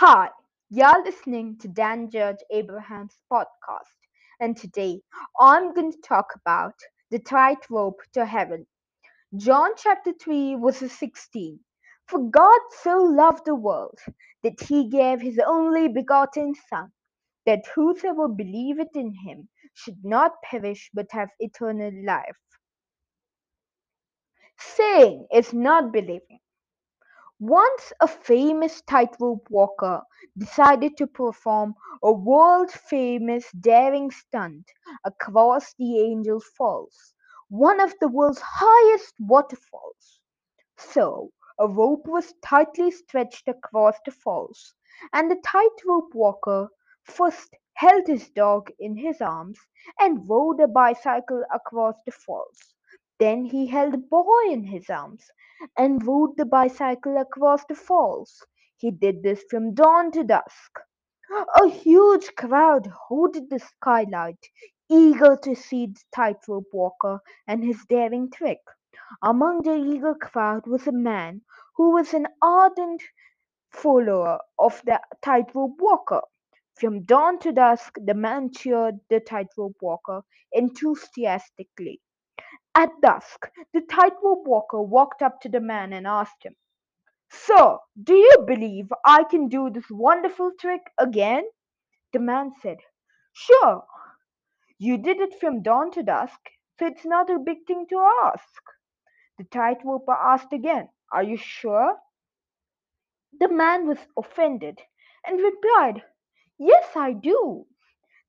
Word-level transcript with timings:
Hi, 0.00 0.28
you're 0.68 1.02
listening 1.04 1.56
to 1.60 1.68
Dan 1.68 2.10
Judge 2.10 2.36
Abraham's 2.50 3.16
podcast, 3.32 3.96
and 4.40 4.54
today 4.54 5.00
I'm 5.40 5.72
going 5.72 5.90
to 5.90 5.98
talk 6.06 6.26
about 6.36 6.74
the 7.10 7.18
tightrope 7.18 8.02
to 8.12 8.26
heaven. 8.26 8.66
John 9.38 9.70
chapter 9.74 10.12
3, 10.12 10.56
verses 10.56 10.92
16. 10.98 11.58
For 12.08 12.28
God 12.28 12.60
so 12.82 12.98
loved 12.98 13.46
the 13.46 13.54
world 13.54 13.98
that 14.42 14.60
he 14.60 14.90
gave 14.90 15.22
his 15.22 15.38
only 15.38 15.88
begotten 15.88 16.52
Son, 16.68 16.92
that 17.46 17.64
whosoever 17.74 18.28
believeth 18.28 18.94
in 18.94 19.14
him 19.26 19.48
should 19.72 20.04
not 20.04 20.32
perish 20.44 20.90
but 20.92 21.06
have 21.12 21.30
eternal 21.38 22.04
life. 22.04 22.36
Saying 24.58 25.26
is 25.32 25.54
not 25.54 25.90
believing. 25.90 26.40
Once 27.38 27.92
a 28.00 28.06
famous 28.08 28.80
tightrope 28.82 29.48
walker 29.50 30.02
decided 30.38 30.96
to 30.96 31.06
perform 31.06 31.74
a 32.02 32.12
world 32.12 32.70
famous 32.70 33.50
daring 33.52 34.10
stunt 34.10 34.70
across 35.04 35.74
the 35.74 35.98
Angel 36.00 36.40
Falls, 36.40 37.14
one 37.48 37.80
of 37.80 37.94
the 38.00 38.08
world's 38.08 38.40
highest 38.42 39.14
waterfalls. 39.20 40.20
So, 40.78 41.32
a 41.58 41.68
rope 41.68 42.06
was 42.06 42.32
tightly 42.42 42.90
stretched 42.90 43.48
across 43.48 43.96
the 44.04 44.12
falls, 44.12 44.74
and 45.12 45.30
the 45.30 45.36
tightrope 45.44 46.14
walker 46.14 46.70
first 47.04 47.54
held 47.74 48.06
his 48.06 48.30
dog 48.30 48.70
in 48.78 48.96
his 48.96 49.20
arms 49.20 49.58
and 50.00 50.28
rode 50.28 50.60
a 50.60 50.68
bicycle 50.68 51.44
across 51.52 51.96
the 52.06 52.12
falls. 52.12 52.74
Then 53.18 53.44
he 53.44 53.66
held 53.66 53.94
a 53.94 53.98
boy 53.98 54.50
in 54.50 54.64
his 54.64 54.90
arms 54.90 55.30
and 55.76 56.06
rode 56.06 56.36
the 56.36 56.44
bicycle 56.44 57.16
across 57.18 57.64
the 57.66 57.74
falls. 57.74 58.44
He 58.76 58.90
did 58.90 59.22
this 59.22 59.44
from 59.50 59.74
dawn 59.74 60.12
to 60.12 60.24
dusk. 60.24 60.80
A 61.60 61.68
huge 61.68 62.34
crowd 62.36 62.92
hooded 63.08 63.50
the 63.50 63.58
skylight, 63.58 64.48
eager 64.88 65.36
to 65.36 65.54
see 65.54 65.86
the 65.86 66.00
tightrope 66.14 66.68
walker 66.72 67.20
and 67.46 67.64
his 67.64 67.84
daring 67.88 68.30
trick. 68.30 68.60
Among 69.22 69.62
the 69.62 69.74
eager 69.76 70.14
crowd 70.14 70.66
was 70.66 70.86
a 70.86 70.92
man 70.92 71.42
who 71.76 71.92
was 71.92 72.14
an 72.14 72.28
ardent 72.42 73.02
follower 73.70 74.40
of 74.58 74.82
the 74.84 75.00
tightrope 75.22 75.80
walker. 75.80 76.22
From 76.74 77.04
dawn 77.04 77.38
to 77.40 77.52
dusk, 77.52 77.96
the 78.04 78.14
man 78.14 78.52
cheered 78.52 79.00
the 79.08 79.20
tightrope 79.20 79.76
walker 79.80 80.22
enthusiastically. 80.52 82.00
At 82.78 82.90
dusk, 83.00 83.50
the 83.72 83.80
tightrope 83.80 84.46
walker 84.46 84.82
walked 84.82 85.22
up 85.22 85.40
to 85.40 85.48
the 85.48 85.60
man 85.60 85.94
and 85.94 86.06
asked 86.06 86.44
him, 86.44 86.56
Sir, 87.30 87.78
do 88.02 88.14
you 88.14 88.44
believe 88.46 88.92
I 89.02 89.24
can 89.24 89.48
do 89.48 89.70
this 89.70 89.88
wonderful 89.88 90.52
trick 90.60 90.82
again? 90.98 91.44
The 92.12 92.18
man 92.18 92.52
said, 92.60 92.76
Sure. 93.32 93.82
You 94.78 94.98
did 94.98 95.20
it 95.20 95.40
from 95.40 95.62
dawn 95.62 95.90
to 95.92 96.02
dusk, 96.02 96.38
so 96.78 96.84
it's 96.86 97.06
not 97.06 97.30
a 97.30 97.38
big 97.38 97.66
thing 97.66 97.86
to 97.88 98.10
ask. 98.24 98.62
The 99.38 99.44
tightroper 99.44 100.12
asked 100.12 100.52
again, 100.52 100.90
Are 101.10 101.22
you 101.22 101.38
sure? 101.38 101.96
The 103.40 103.48
man 103.48 103.86
was 103.86 104.06
offended 104.18 104.82
and 105.26 105.40
replied, 105.40 106.04
Yes, 106.58 106.94
I 106.94 107.14
do. 107.14 107.66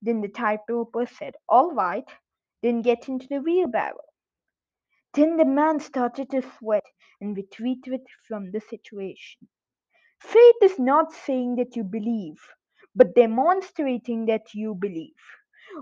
Then 0.00 0.20
the 0.20 0.28
tightroper 0.28 1.06
said, 1.06 1.34
All 1.48 1.72
right, 1.72 2.08
then 2.62 2.82
get 2.82 3.08
into 3.08 3.26
the 3.26 3.40
wheelbarrow. 3.40 4.04
Then 5.16 5.38
the 5.38 5.46
man 5.46 5.80
started 5.80 6.30
to 6.30 6.42
sweat 6.58 6.86
and 7.20 7.36
retreated 7.36 8.02
from 8.28 8.52
the 8.52 8.60
situation. 8.60 9.48
Faith 10.20 10.56
is 10.62 10.78
not 10.78 11.12
saying 11.12 11.56
that 11.56 11.76
you 11.76 11.84
believe, 11.84 12.40
but 12.96 13.14
demonstrating 13.14 14.26
that 14.26 14.54
you 14.54 14.74
believe. 14.74 15.14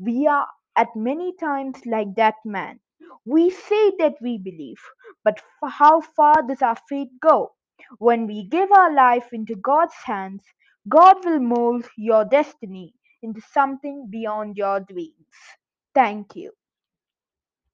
We 0.00 0.26
are 0.26 0.48
at 0.76 0.96
many 0.96 1.34
times 1.36 1.86
like 1.86 2.14
that 2.16 2.36
man. 2.44 2.80
We 3.26 3.50
say 3.50 3.92
that 3.98 4.16
we 4.22 4.38
believe, 4.38 4.80
but 5.24 5.42
how 5.64 6.02
far 6.02 6.42
does 6.48 6.62
our 6.62 6.76
faith 6.88 7.10
go? 7.22 7.54
When 7.98 8.26
we 8.26 8.44
give 8.48 8.72
our 8.72 8.92
life 8.94 9.32
into 9.32 9.56
God's 9.56 9.94
hands, 10.04 10.44
God 10.88 11.24
will 11.24 11.40
mold 11.40 11.88
your 11.98 12.24
destiny 12.24 12.94
into 13.22 13.40
something 13.52 14.08
beyond 14.10 14.56
your 14.56 14.80
dreams. 14.80 15.36
Thank 15.94 16.36
you. 16.36 16.52